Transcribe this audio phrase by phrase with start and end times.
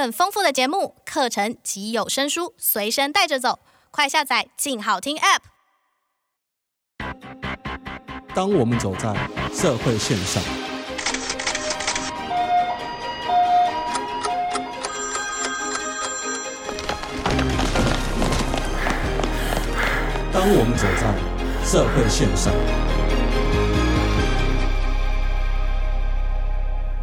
[0.00, 3.58] 更丰富的节目、课程及有声书随身带着走，
[3.90, 5.40] 快下载“静好听 ”App。
[8.34, 9.14] 当我们走在
[9.52, 10.42] 社会线上，
[20.32, 21.14] 当我们走在
[21.62, 22.79] 社会线上。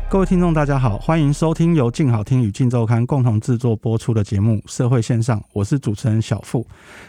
[0.10, 6.66] 各位听众，大家好，欢迎收听由静好听与静周刊共同制作播出的节目《社会线上》，我是主持人小付。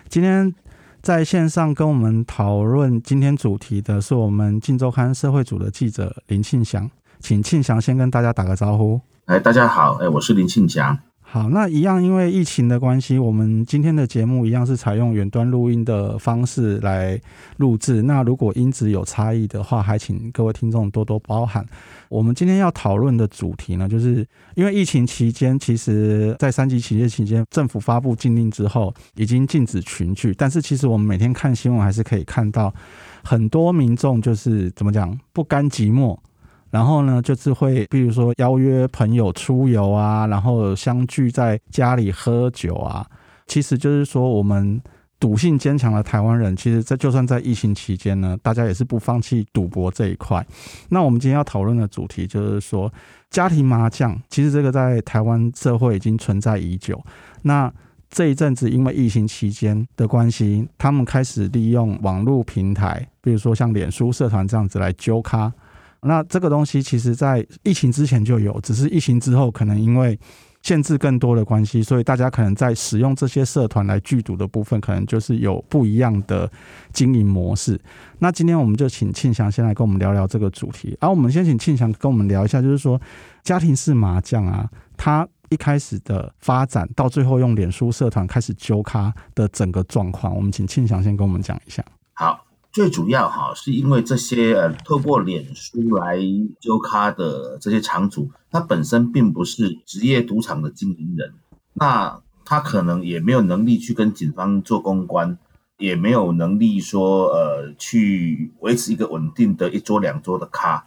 [0.08, 0.52] 今天
[1.00, 9.00] 在线上跟我们讨论今天主题的是我们静周刊社会组的记者林庆祥，请庆祥先跟大家打个招呼。
[9.26, 10.98] 哎，大家好，哎，我是林庆祥。
[11.30, 17.20] 好，那一样，因为疫情的关系，我们今天的节目一样是采用远端录音的方式来
[17.58, 18.00] 录制。
[18.00, 21.62] 那如果音质有差异的话，还请各位听众多多包涵。
[22.08, 30.32] 我们今天要讨论的主题呢，就是因为疫情期间，其实在三级警戒期间，政府发布禁令之后，已经禁止群聚。
[30.34, 32.72] 但是，其实我们每天看新闻，还是可以看到
[33.22, 36.16] 很多民众就是怎么讲，不甘寂寞。
[36.70, 43.06] 然后呢，就是会，比如说邀约朋友出游啊，然后相聚在家里喝酒啊。
[43.46, 44.78] 其实就是说，我们
[45.18, 50.46] 赌性坚强的台湾人，其实在就算在疫情期间呢，大家也是不放弃赌博这一块。
[50.90, 52.92] 那我们今天要讨论的主题就是说，
[53.30, 57.02] 家庭麻将，其实这个在台湾社会已经存在已久。
[57.40, 57.72] 那
[58.10, 65.50] 这一阵子因为疫情期间的关系，他们开始利用网络平台，比如说像脸书社团这样子来揪咖。
[66.02, 70.18] 那这个东西其实，在疫情之前就有，只是疫情之后，可能因为
[70.62, 76.50] 限制更多的关系，所以大家可能在使用这些社团来聚赌的部分，可能就是有不一样的
[76.92, 77.80] 经营模式。
[78.18, 80.96] 那今天我们就请庆祥先来跟我们聊聊这个主题。
[81.00, 83.00] 而、啊、我们先请庆祥跟我们聊一下，就是说
[83.42, 91.84] 家庭式麻将啊，它一开始的发展到最后用脸书社团开始揪咖的整个状况，我们请庆祥先跟我们讲一下。
[92.14, 92.47] 好。
[92.70, 96.18] 最主要哈，是因为这些呃，透过脸书来
[96.60, 101.32] 揪咖的这些场主，他本身并不是职业赌场的经营人，
[101.72, 105.38] 那他可能也没有能力去跟警方做公关，
[105.78, 110.84] 也没有能力说呃去维持一个稳定的一桌两桌的咖，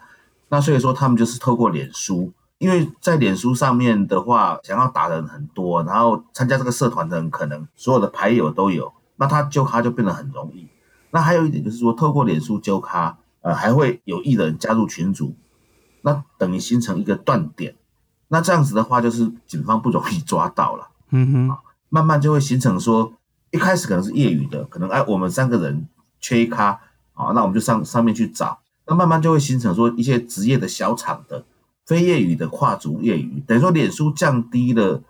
[0.50, 10.68] 那所以说他们就是透过脸书，因为在脸书上面的话，想要打的人很多，然后参加这个社团的人可能所有的牌友都有，那他揪咖就变得很容易。
[11.12, 15.36] 那还有一点就是说，透过脸书揪咖，呃，还会有艺人加入群组，
[16.02, 17.76] 那等于形成一个断点。
[18.30, 20.88] 那这样子的话，就是警方不容易抓到了。
[21.10, 21.58] 嗯哼，
[21.90, 23.14] 慢慢就会形成说，
[23.52, 25.86] 一开始可能是业余的，可能哎，我们三个人
[26.22, 26.80] 缺一咖，
[27.14, 28.60] 啊，那我们就上上面去找。
[28.88, 31.46] 那慢慢就会形成说一些职业的小厂的
[31.86, 35.04] 非业余的跨足业余，等于说脸书降低了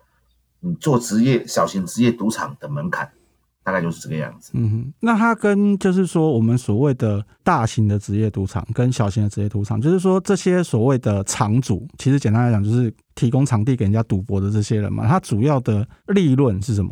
[0.59, 3.11] 你做职业小型职业赌场的门槛。
[3.63, 4.51] 大概就是这个样子。
[4.53, 15.07] 嗯哼，那它跟就是说我们所谓的大型的职业赌场跟小型的职业赌场，就是说这些所谓的场主，其实简单来讲就是提供场地给人家赌博的这些人嘛。
[15.07, 16.91] 它主要的利润是什么？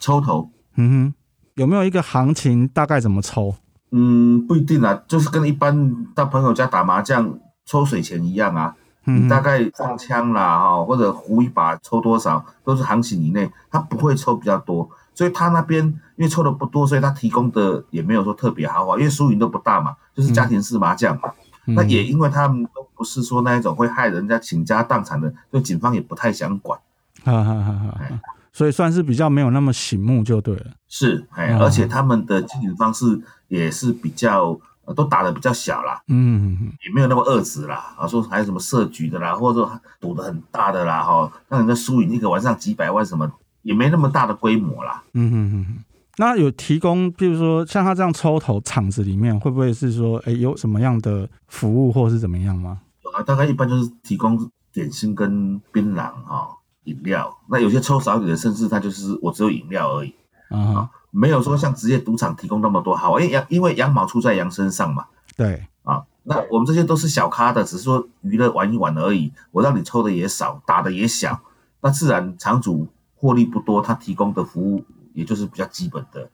[0.00, 0.50] 抽头。
[0.76, 1.14] 嗯哼，
[1.54, 2.66] 有没有一个行情？
[2.68, 3.54] 大概怎么抽？
[3.92, 8.74] 嗯，不一定啊，就是跟一般到朋友家打麻将抽水钱一样啊。
[9.06, 14.88] 嗯，大概放枪啦哈，或者胡一把抽多少，都是行情以内，他不会抽比较多。
[15.14, 15.82] 所以他那边
[16.16, 21.32] 因为抽的不多，所以他提供的也没有说特别豪华，因为输赢都不大嘛，就是家庭式麻将嘛。
[21.66, 26.78] 嗯、那也因为他们都不是说那一种会害人家倾家荡产的，所以警方也不太想管。
[27.24, 28.20] 哈哈哈哈，
[28.52, 30.66] 所以算是比较没有那么醒目就对了。
[30.88, 34.58] 是，哎，而且他们的经营方式也是比较
[34.94, 37.94] 都打的比较小啦，嗯，也没有那么恶质啦。
[37.96, 43.32] 啊，说还有什么设局的啦，或者说赌的很大的啦，哈，让人家输赢一个晚上几百万什么。
[43.64, 45.02] 也没那么大的规模啦。
[45.14, 45.84] 嗯哼哼哼，
[46.18, 52.82] 那有提供，比如说像他这样抽头场子里面，会不会是说，哎，有什么样的服务或是怎么样吗？
[53.02, 54.38] 有啊，大概一般就是提供
[54.72, 56.46] 点心跟槟榔啊、
[56.84, 57.36] 饮料。
[57.48, 60.14] 那有些抽少一点的，甚至他就是我只有饮料而已
[60.50, 63.18] 啊，没有说像职业赌场提供那么多好。
[63.18, 65.06] 因为羊因为羊毛出在羊身上嘛。
[65.36, 69.32] 对啊，那我们这些都是小咖的，只是说娱乐玩一玩而已。
[69.50, 71.40] 我让你抽的也少，打的也小，
[71.80, 72.86] 那自然场主。
[73.24, 74.84] 获利不多，他提供的服务
[75.14, 76.24] 也就是比较基本的，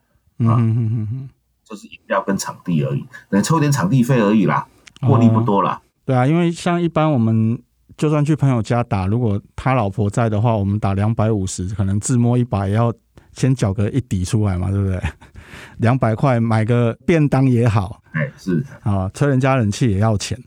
[0.45, 1.29] 啊，嗯哼哼哼，
[1.63, 4.67] 就是饮料跟场地而已，等抽点场地费而已啦，
[4.99, 5.81] 获利不多啦。
[5.81, 5.87] 哦。
[6.03, 7.57] 对啊，因为像一般我们
[7.95, 12.93] 就算去朋友家打，如果他老婆在的话，我们打两百五十，可能自摸一把也要
[13.31, 15.01] 先缴个一底出来嘛，对不对？
[15.79, 20.37] 两百块买个便当也好，哎，是啊，吹人家冷气也要钱，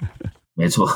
[0.52, 0.86] 没错。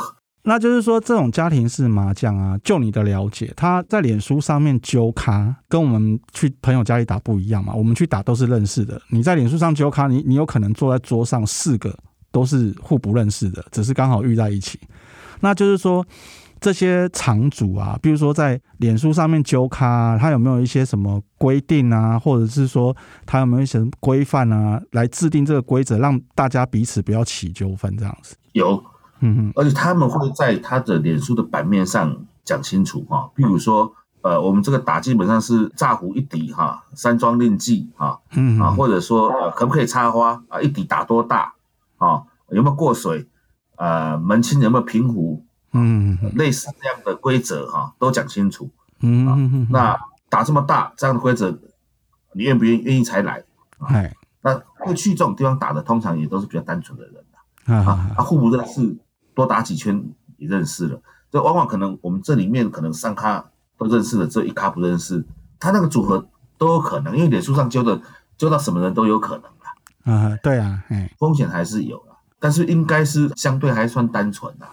[0.43, 7.75] 那就是说，这种家庭式麻将啊，就你的了解，他在脸书上面揪咖，跟我们去朋友家里打不一样嘛。
[7.75, 11.95] 我们去打都是认识的，你在脸书上揪咖，你你有可能坐在桌上四个
[12.33, 14.81] 都是互不认识的，只是刚好遇在一起。
[15.41, 16.03] 那就是说，
[16.59, 22.97] 这些场主啊，比如说在脸书上面揪咖，他有没有一些什么规定啊，或者是说
[23.27, 28.35] 他有没有一些规范啊，来制定这个规则，让大家彼此不要起纠纷这样子？
[28.53, 28.83] 有。
[29.21, 40.61] 嗯哼，而且他们会在他的脸书的版面上讲清楚哈，比如说，呃，我们这个打基本上是炸胡一底哈，山庄令计哈，嗯啊，或者说呃，可不可以插花啊？
[40.61, 41.55] 一底打多大
[41.99, 42.23] 啊？
[42.51, 43.29] 有没有过水？
[43.77, 45.45] 呃，门清有没有平胡？
[45.73, 48.71] 嗯，类似这样的规则哈，都讲清楚。
[49.01, 49.97] 嗯嗯，那
[50.29, 51.51] 打这么大这样的规则，
[52.35, 53.43] 你愿不愿愿意才来？
[53.81, 57.25] 哎，那会去这种地方打的，通常也都是比较单纯的人
[57.87, 58.99] 啊，啊互不认识。
[59.41, 60.05] 多打几圈
[60.37, 61.01] 也认识了，
[61.31, 65.25] 就往往可能我们这里面可能三咖都认识了，这一咖不认识，
[65.59, 66.29] 他那个组合
[66.59, 68.01] 都有可能，因为脸书上揪的
[68.37, 69.67] 揪到什么人都有可能啊。
[70.05, 74.67] 啊，对啊，哎，风险还是有的，但是应该是相对还算单纯的。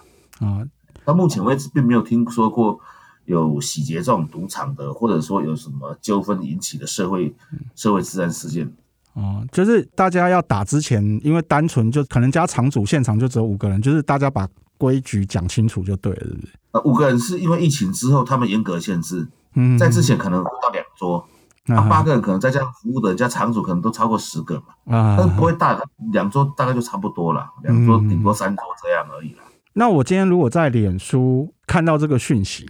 [0.46, 0.66] 啊，
[1.04, 2.78] 到目前为止并没有听说过
[3.24, 7.34] 有洗劫这种赌场的，或者说有什么纠纷引起的社会
[7.74, 8.72] 社会治安事件。
[9.18, 16.52] 哦，就是大家要打之前，因为单纯就可能加场主现场就只有五个人，就是大家把规矩讲清楚就对了，是不是？
[16.70, 21.26] 呃，五个人是因为疫情之后他们严格限制，嗯，在之前可能到两桌，
[21.66, 29.42] 啊，八个人可能再加上服务的人加场主可能都超过十个嘛，啊，但是不会大的两桌大概就差不多了，两桌顶多三桌这样而已了。
[29.72, 32.68] 那我今天如果在脸书看到这个讯息，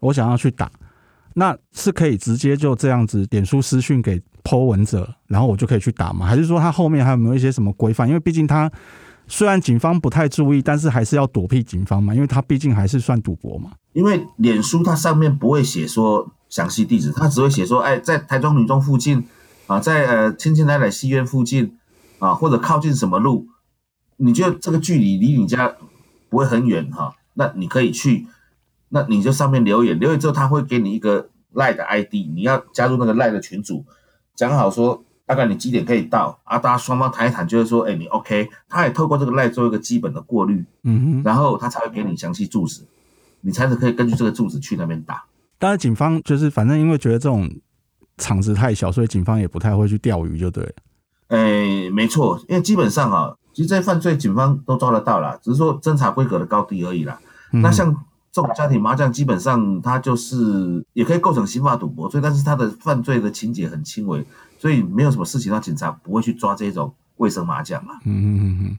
[0.00, 0.70] 我想要去打，
[1.34, 6.26] 那是可以直接就这样子脸书私讯给 Po 文者，然后我就可以去打吗？
[6.26, 8.08] 还是说他后面还有没有一些什么规范？
[8.08, 8.70] 因为毕竟他
[9.28, 13.70] 虽然警方不太注意，但是还是要躲避警方嘛，因为他毕竟还是算赌博嘛。
[13.92, 19.24] 因为脸书它上面不会写说详细地址，它只会写说，哎，在台中女中附近
[19.66, 21.76] 啊，在呃青青奶奶戏院附近
[22.18, 23.46] 啊，或者靠近什么路，
[24.16, 25.74] 你觉得这个距离离你家
[26.28, 27.14] 不会很远哈？
[27.34, 28.26] 那你可以去，
[28.88, 33.84] 那你就上面留言，留言之后他会给你一个赖的 ID，你要加入那个赖的群组。
[34.34, 36.58] 讲好说大概你几点可以到啊？
[36.58, 38.50] 大家双方谈一谈，就是说，哎，你 OK？
[38.68, 42.82] 他也透过这个赖做一个基本的过滤，嗯哼，然后他才会给你详细住址，
[43.42, 45.24] 你才是可以根据这个住址去那边打。
[45.58, 47.48] 但是警方就是反正因为觉得这种
[48.18, 50.72] 场子太小，所以警方也不太会去钓鱼，就对了。
[51.28, 57.20] 哎，没错，因为基本上啊，其实这些犯罪警方都抓得到啦，只是说侦查规格的高低而已啦。
[57.52, 58.04] 嗯、那像。
[58.32, 64.24] 这种家庭麻将基本上，它就是也可以构成刑法赌博罪，但是它的犯罪的情节很轻微，
[64.58, 67.92] 所以没有什么事情，让警察不会去抓这种卫生麻将嘛。
[68.06, 68.78] 嗯嗯嗯嗯，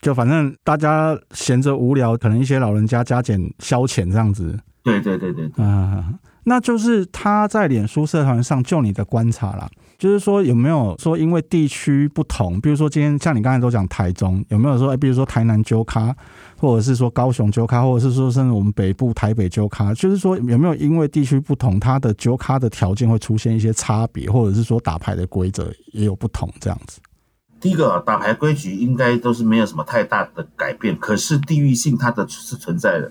[0.00, 4.58] 就反正大家闲着无聊，可能一些老人家加减消遣这样子。
[4.82, 9.68] 对对对对，对，啊，那就是他在脸书社团上，就你的观察啦。
[9.98, 16.14] 就是说，有没有说因为地区不同，比如说今天像你刚才都讲台中，有没有说，哎，比如说台南揪咖，
[16.56, 27.00] 或者是说高雄揪咖，或者是说甚至我们北部台北揪咖，就是说有没有因为地区不同，它的揪咖的条件会出现一些差别，或者是说打牌的规则也有不同这样子？
[27.60, 33.10] 第一个打牌规矩应该都是没有什么太大的改变，可是地域性它的是存在的。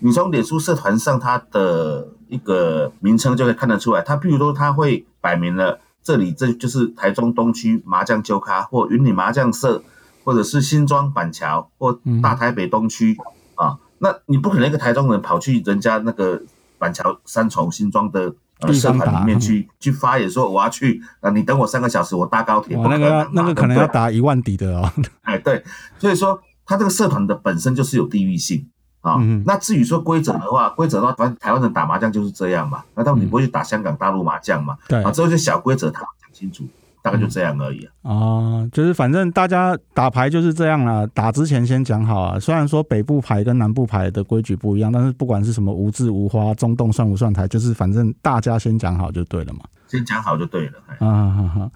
[0.00, 5.78] 你从脸书社团上它的一个名称就可以看得出来，它比如说它会摆明了。
[6.04, 9.82] 这里这就是台中东区麻将揪咖，或云林麻将社，
[10.22, 13.16] 或者是新庄板桥，或大台北东区、
[13.58, 13.78] 嗯、啊。
[13.98, 16.42] 那你不可能一个台中人跑去人家那个
[16.78, 22.76] 板桥三重新庄的呃社团里面去去发言说我要去啊，你等我三个小时，我搭高铁。
[22.76, 24.92] 那个那个可能要打一万底的哦。
[25.22, 25.64] 哎，对，
[25.98, 28.68] 所以说他这个社团的本身就是有地域性。
[29.04, 32.82] 啊、嗯，那至于说规则的话，规则的话，反正台湾人打麻将就是这样嘛。
[32.94, 34.78] 那当然你不会去打香港、大陆麻将嘛？
[34.88, 36.64] 对啊，这些小规则他讲清楚，
[37.02, 38.66] 大概就这样而已啊。
[38.72, 42.40] 就是反正大家打牌就是这样啦，打之前先讲好啊。
[42.40, 49.60] 虽然说北部牌跟南部牌的规矩不一样，但是不管是什么无字无花、中洞算不算台，就是反正大家先讲好就对了嘛。
[49.86, 50.72] 先讲好就对了。
[50.98, 51.06] 啊
[51.36, 51.70] 哈哈。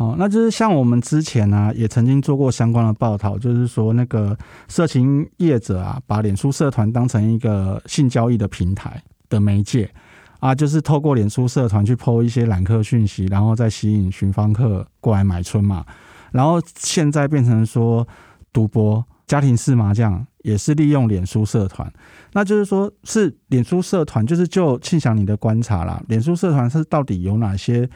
[0.00, 4.34] 好，那就是像我们之前呢、啊，也曾经做过相关的报道，就是说那个
[4.66, 9.90] 色情业者啊，把脸书社团当成一个性交易的平台的媒介
[10.38, 15.84] 啊，就是透过脸书社团去 po 一些揽客讯息，然后再吸引寻芳客过来买春嘛。
[16.32, 18.08] 然后现在变成说
[18.54, 21.92] 赌博、家庭式麻将也是利用脸书社团，
[22.32, 27.86] 那就是说是脸书社团，就是就庆祥你的观察啦，脸书社团是到底有哪些，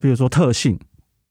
[0.00, 0.80] 比如说特性？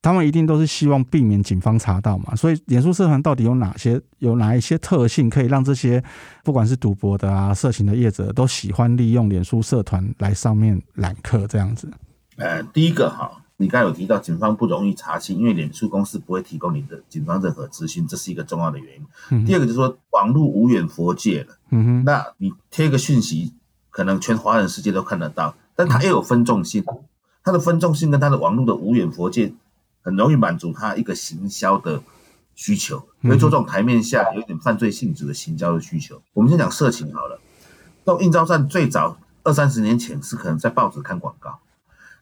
[0.02, 2.36] 他们一定都是希望避免警方查到嘛。
[2.36, 6.04] 所以，脸书社团到底有哪些、有哪一些特性，可以让这些
[6.44, 11.90] 不管是赌博的啊、色情的业者都喜欢利用脸书社团来上面揽客这样子？
[12.38, 13.38] 呃，第一个哈。
[13.58, 19.06] 你刚才有提到，警方不容易查清，因为脸书公司不会提供你的警方任何资讯，这是一个重要的原因。
[19.30, 23.54] 嗯、第二个就是说，网络无远佛界了，嗯哼，那你贴一个讯息，
[23.92, 26.84] 可能全华人世界都看得到，但它又有分众性，
[27.44, 29.54] 它的分众性跟它的网络的无远弗届，
[30.02, 32.02] 很容易满足他一个行销的
[32.56, 36.22] 需求，所以做这种台面下有点犯罪性质的行销的需求。
[36.34, 37.40] 我们先讲色情好了，
[38.04, 41.60] 到应招站最早二三十年前是可能在报纸看广告。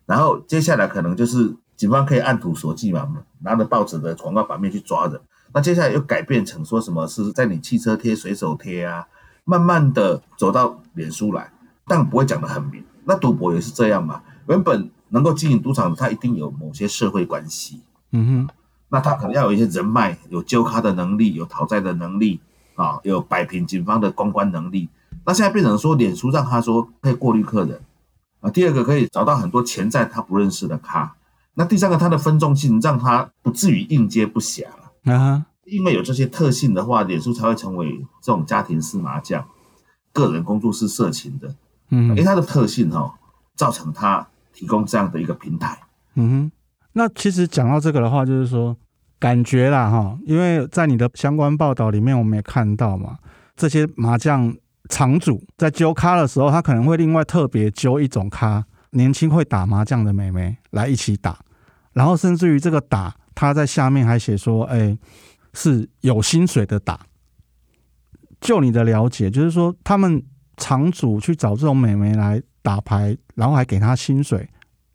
[0.06, 5.20] 然后接下来可能就是警方可以按图索骥嘛，拿着报纸的广告版面去抓人。
[5.54, 9.08] 那接下来又改变成说什么是在你汽车贴随手贴啊，
[9.46, 11.52] 慢慢的走到脸书来，
[11.88, 12.84] 但不会讲得很明。
[13.06, 18.54] 那赌博也是这样嘛，原本能够经营赌场的，他一定有某些社会关系，嗯哼，
[18.90, 22.40] 那他可能要有一些人脉，有揪咖的能力，有讨债的能力
[22.76, 24.90] 啊，有摆平警方的公关能力。
[25.26, 27.82] 那现在变成说脸书让他说可以过滤客人。
[28.42, 31.14] 啊，第二个可以找到很多潜在他不认识的咖，
[31.56, 34.64] 那第三个他的分众性让他不至于应接不暇。
[34.64, 39.46] 了啊，因为有这些特性的话，脸书才会成为这种家庭式麻将、
[40.14, 41.54] 个人工作室色情的，
[41.90, 43.14] 嗯，因为它的特性哈、哦，
[43.56, 45.78] 造成他提供这样的一个平台，
[46.16, 46.52] 嗯哼，
[46.94, 48.76] 那其实讲到这个的话，就是说
[49.20, 53.18] 感觉啦哈，因为在你的相关报道里面，我们也看到嘛，
[53.56, 54.56] 这些麻将。
[54.88, 61.38] 场主在揪咖的时候，他可能会另外特别揪一种咖，年轻会打麻将的妹妹来一起打，
[61.94, 64.98] 然后甚至于这个打，他在下面还写说：“哎、
[65.54, 67.02] 是有薪水的打。”
[68.42, 70.24] 就你的了解，就是说他们
[70.58, 74.50] 场主去找这种美眉来打牌，然后还给他薪水，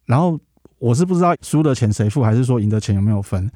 [0.04, 0.38] 然后
[0.78, 3.50] 我是不知道输的钱谁付，还是说赢的钱有没有分？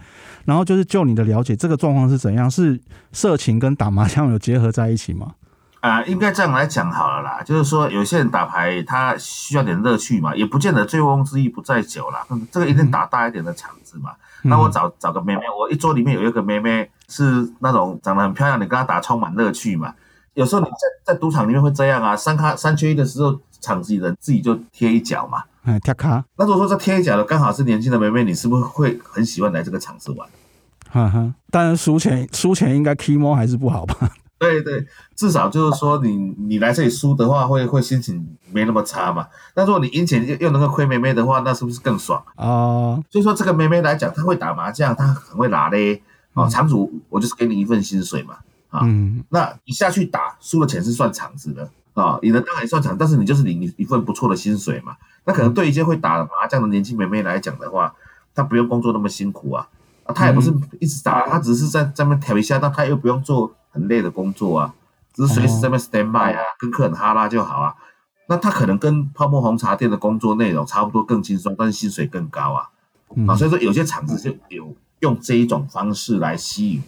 [0.46, 2.50] 然后就是就你的了解，这个状况是怎样？
[2.50, 2.80] 是
[3.12, 5.34] 色情跟打麻将有结合在一起吗？
[5.80, 12.26] 啊，应该这样来讲好了啦，就是说有些人打牌他需要点乐趣嘛，也不见得醉翁之意不在酒啦。
[12.50, 14.12] 这个一定打大一点的场子嘛。
[14.42, 19.92] 嗯、那我找找个妹妹，我一桌里面有一个妹妹是那种长得很漂亮，你跟她打充满乐趣嘛。
[20.34, 26.24] 有时候你在在赌场里面会这样啊，三咖三缺一的时候，场子里人自己就贴一脚嘛，嗯，贴卡。
[26.36, 30.28] 那如果说这贴一脚的刚好是年轻的妹妹，你是不是会很喜欢来这个场子玩？
[30.90, 34.10] 哈哈，当然输钱输钱应该 key more 还是不好吧？
[34.38, 34.86] 对对，
[35.16, 39.26] 至少就是说你你来这里输的话会，会会心情没那么差嘛。
[39.52, 42.46] 但如果你赢钱又又能够亏妹妹的话，那是不是更爽啊？
[42.46, 46.02] 哦，所以说这个妹妹来讲，她会打麻将，她很会拿嘞。
[46.34, 48.36] 哦，场主，我就是给你一份薪水嘛。
[48.70, 54.96] 啊，嗯，那你下去打输的钱是算场子的啊，你的当然也算场，但是你就是领一份不错的薪水嘛。
[55.24, 57.94] 那可能对一些会打麻将的年轻妹妹来讲的话，
[58.34, 59.68] 她不用工作那么辛苦啊。
[60.04, 63.54] 啊，她也不是一直打，她只是在在那边调一下，那她又不用做。
[63.70, 64.74] 很累的工作啊，
[65.12, 67.74] 只是随时在那 stand by 啊，跟客人哈拉就好啊。
[68.28, 72.70] 那她可能跟泡沫红茶店的工作内容差不多，更轻松，但是薪水更高啊。
[73.28, 76.82] 啊，所以说有些厂子就有用这一种方式来吸引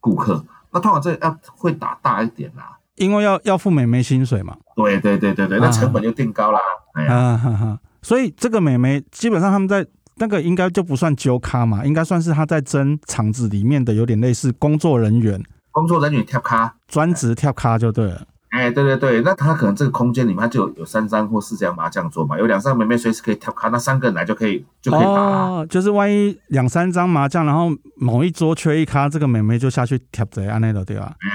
[0.00, 0.42] 顾客。
[0.70, 4.56] 那通常这要会打大一点啦，因为要要付美眉薪水嘛。
[4.76, 6.58] 对对对对对，那成本就定高了。
[6.94, 9.86] 哎呀，所以这个美眉基本上他们在
[10.16, 15.42] 那个应该就不算揪咖嘛，应该算是他在争场子里面的有点类似工作人员。
[15.72, 18.26] 工作人员跳咖，专职跳咖就对了。
[18.50, 25.08] 哎，对对对，那他可能这个空间里面就有有三张或四张麻将桌嘛，有两三个妹妹随时可以跳咖，那三个人来就可以就可以打。
[25.08, 31.16] 哦，就是万一两三张麻将，然后某一桌缺一咖，这个妹妹就下去贴这样的对吧？
[31.18, 31.30] 哎，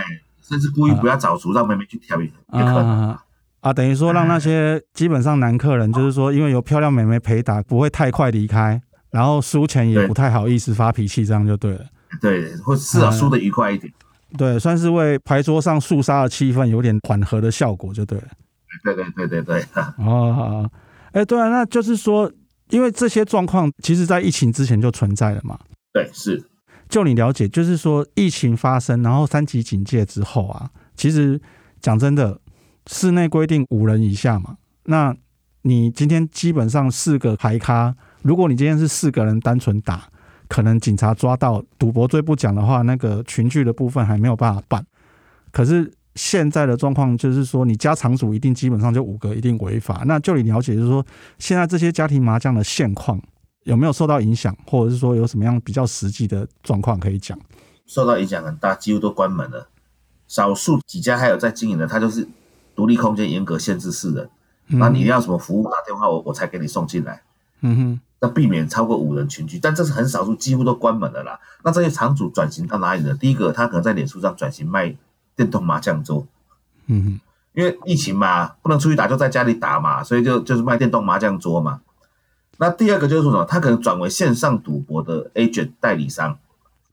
[0.50, 3.24] 甚至故意不要找主，让妹妹去挑也可能啊，
[3.60, 11.86] 啊，等于说让那些基本上男客人， 就是说因为有漂亮妹妹陪打，不会太快离开，然后输钱也不太好意思发脾气，这样就对了。
[12.20, 13.94] 对，或至少输的愉快一点。
[14.36, 18.26] 对，算是为牌桌上肃杀的气氛有点缓和的效果，就对了。
[18.84, 19.64] 对对对对对。
[20.04, 20.80] 哦，好。
[21.12, 22.32] 哎，对啊，那就是说，
[22.70, 25.60] 因为这些状况其实在疫情之前就存在了嘛。
[25.94, 26.44] 对，是。
[26.90, 31.40] 就你了解，就是说疫情发生，然后三级警戒之后啊，其实
[31.80, 32.42] 讲真的，
[32.88, 34.58] 室内规定五人以下嘛。
[34.86, 35.16] 那
[35.62, 40.10] 你今天基本上四个牌咖，如果你今天是四个人单纯打。
[40.48, 44.84] 可能警察抓到赌博罪不讲的话，那个群聚的部分还没有办法办。
[45.52, 50.02] 可是现在的状况就是说，你家场主一定基本上就五个，一定违法。
[50.08, 51.06] 那就你了解，就是说
[51.38, 53.22] 现在这些家庭麻将的现况
[53.70, 57.38] 有没有受到影响，或者是说有什么样比较实际的状况可以讲？
[57.86, 59.68] 受到影响很大，几乎都关门了。
[60.28, 62.28] 少数几家还有在经营的，它就是
[62.76, 64.28] 独立空间，严格限制四人。
[64.68, 67.22] 那、嗯、你要什么服务，打电话我我才给你送进来。
[67.62, 68.00] 嗯哼。
[68.22, 71.40] 那避免超过五人群聚，但这是很少数，几乎都关门了啦。
[71.64, 73.14] 那这些场主转型到哪里呢？
[73.14, 74.94] 第一个，他可能在脸书上转型卖
[75.36, 76.28] 电动麻将桌，
[76.88, 77.20] 嗯哼，
[77.54, 81.80] 因为疫情嘛，不能出去打，就在家里打嘛，所以就就是卖电动麻将桌嘛。
[82.60, 83.46] 那第二个就是说什么？
[83.46, 86.38] 他可能转为线上赌博的 agent 代理商。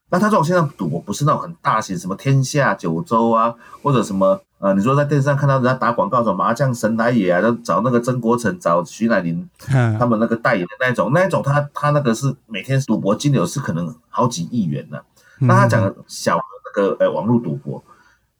[0.09, 9.51] 那他这种线上赌博不是那种很大型，什么天下九州啊，或者什么呃，你说在电视上看到人家打广告，什么麻将神来也啊，就找那个曾国城、找徐乃麟
[9.99, 15.05] 他们那个代言的那一种，那一种他他那个是每天赌博金流是可能好几亿元的。
[15.41, 17.83] 那他讲的小的那个呃网络赌博，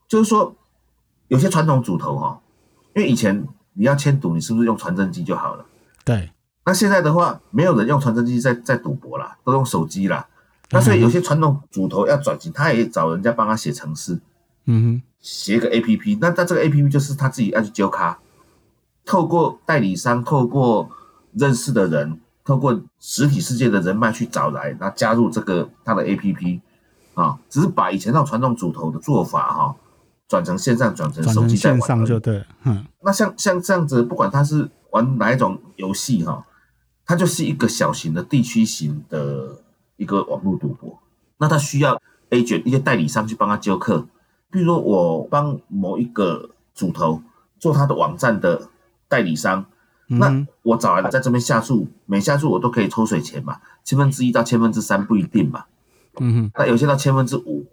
[0.07, 0.55] 就是说
[1.27, 2.41] 有些传统主头哈，
[2.95, 5.67] 因为以前你要签赌，你是不是用传真机就好了？
[6.05, 6.31] 对。
[6.67, 10.27] 那现在的话，没有人用传真机在在赌博啦，都用手机啦。
[10.71, 14.21] 那所以有些传统主头要转型，他也找人家帮他写程式，
[14.65, 16.19] 嗯哼，写个 A P P。
[16.21, 18.19] 那那这个 A P P 就是他自己要去揪卡，
[19.05, 20.91] 透过代理商，透过
[21.35, 26.61] 认识的人，透过实体世界的人脉去找来，那加入这个他的 A P P
[27.15, 29.77] 啊，只是把以前那种传统主头的做法哈，
[30.27, 32.45] 转成线上，转成手机线上就对。
[32.65, 36.45] 嗯，那像像这样子，不管他是玩哪一种游戏哈，
[37.07, 39.63] 它就是一个小型的地区型的。
[39.99, 40.99] 一个网络赌博，
[41.39, 41.99] 那它需要
[42.29, 44.07] agent 一些代理商去帮他揪客，
[44.51, 47.23] 比如说我帮某一个主头
[47.59, 48.69] 做他的网站的
[49.09, 49.65] 代理商，
[50.09, 55.65] 嗯、那我找来了在这边下注，每下注我都可以抽水钱嘛，千分之一到千分之三不一定嘛，
[56.21, 57.65] 嗯哼，那有些到千分之五，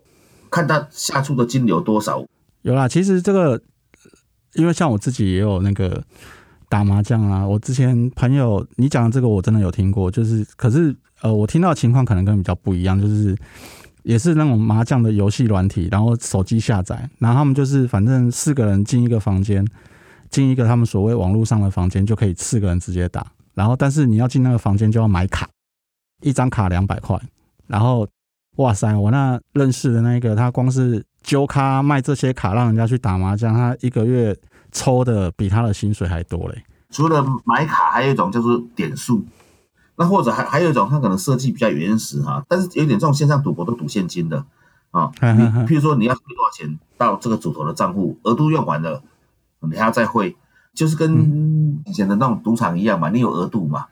[0.49, 2.25] 看他下注的金流多少。
[2.61, 3.61] 有啦，其实这个，
[4.53, 6.05] 因为像我自己也有那个
[6.73, 10.95] 打麻将啊，我之前朋友你讲的这个我真的有听过，就是可是。
[11.21, 13.33] 呃，我听到的情况可能跟比较不一样，就是
[14.01, 19.65] 也是那种麻将的游戏软体，然后手机下载，然后他们就是反正四个人进一个房间，
[20.29, 23.25] 进一个他们所谓网络上的房间，就可以四个人直接打。
[23.53, 25.47] 然后，但是你要进那个房间就要买卡，
[26.21, 27.17] 一张卡两百块。
[27.67, 28.05] 然后，
[28.57, 34.35] 哇塞，我那认识的那一个，他光是揪咖卖这些卡让人家去打麻将，他一个月
[34.73, 36.63] 抽的比他的薪水还多嘞。
[36.89, 39.23] 除了买卡，还有一种叫做点数。
[39.95, 44.43] 那或者还还有一种，它可能设计比较原始哈，但是有点这种线上赌博都赌现金的
[44.89, 45.11] 啊。
[45.21, 49.03] 你譬如说你要汇多少钱到这个主头的账户，额度用完了，
[49.59, 50.35] 你还要再汇，
[50.73, 53.85] 就是跟以前的那种赌场一样嘛，你有额度嘛，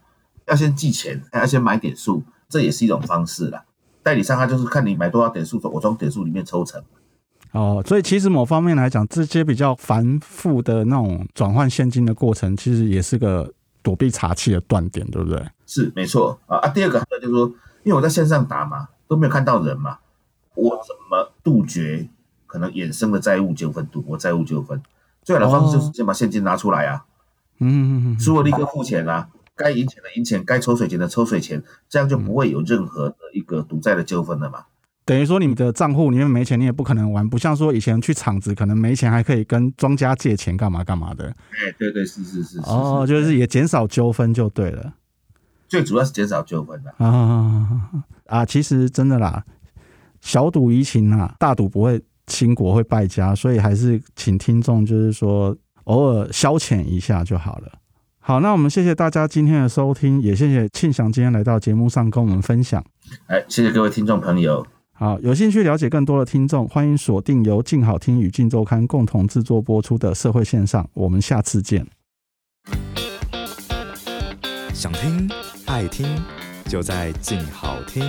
[0.47, 3.63] 要先寄钱，还要先买点数，这也是一种方式啦。
[4.01, 6.83] 代理商他就是看你买多少点数，我从点数里面抽成。
[7.51, 13.51] 哦，所以其实某方面来讲，这些比较繁复的那种转换现金的过程，其实也是个。
[13.83, 15.43] 躲避查气的断点，对不对？
[15.65, 16.67] 是没错啊啊！
[16.69, 17.47] 第二个就是说，
[17.81, 19.97] 因为我在线上打嘛，都没有看到人嘛，
[20.53, 22.07] 我怎么杜绝
[22.45, 24.79] 可能衍生的债务纠纷、赌博债务纠纷？
[25.23, 27.05] 最好的方式就是先把现金拿出来啊，
[27.57, 34.65] 嗯嗯嗯，输了立刻付钱啊，该赢钱的赢钱，该抽水钱的抽水钱，这样就不会有任何的一个赌债的纠纷了嘛。
[35.11, 37.27] 等于说，你们的账户里面没钱，你也不可能玩。
[37.27, 41.25] 不像说以前去厂子，可能没钱还可以跟庄家借钱，干嘛干嘛的。
[41.27, 42.59] 哎，对对，是是是。
[42.59, 44.93] 哦，就是也减少纠纷就对了。
[45.67, 47.77] 最主要是减少纠纷的啊
[48.27, 48.45] 啊！
[48.45, 49.43] 其实真的啦，
[50.21, 57.69] 小赌怡情啊，大赌不会兴国会败家，所以还是请听众就是说偶尔消遣一下就好了。
[58.21, 62.81] 好，那我们谢谢大家今天的收听，也谢谢庆祥今天来到节目上跟我们分享。
[63.25, 64.65] 哎，谢谢各位听众朋友。
[65.01, 70.87] 好，有兴趣了解更多的听众，欢迎锁定由静好听与静周刊共同制作播出的社会线上。
[70.93, 71.83] 我们下次见。
[74.75, 75.27] 想听
[75.65, 76.05] 爱听，
[76.69, 78.03] 就在静好听。